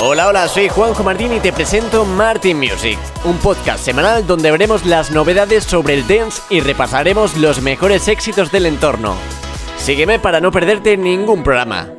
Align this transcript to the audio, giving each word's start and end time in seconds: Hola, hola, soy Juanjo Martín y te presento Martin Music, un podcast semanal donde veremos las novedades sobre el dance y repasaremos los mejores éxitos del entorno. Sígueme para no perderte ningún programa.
Hola, 0.00 0.28
hola, 0.28 0.46
soy 0.46 0.68
Juanjo 0.68 1.02
Martín 1.02 1.32
y 1.32 1.40
te 1.40 1.52
presento 1.52 2.04
Martin 2.04 2.56
Music, 2.56 2.96
un 3.24 3.36
podcast 3.38 3.84
semanal 3.84 4.24
donde 4.24 4.52
veremos 4.52 4.86
las 4.86 5.10
novedades 5.10 5.64
sobre 5.64 5.94
el 5.94 6.06
dance 6.06 6.40
y 6.50 6.60
repasaremos 6.60 7.36
los 7.36 7.60
mejores 7.62 8.06
éxitos 8.06 8.52
del 8.52 8.66
entorno. 8.66 9.16
Sígueme 9.76 10.20
para 10.20 10.40
no 10.40 10.52
perderte 10.52 10.96
ningún 10.96 11.42
programa. 11.42 11.97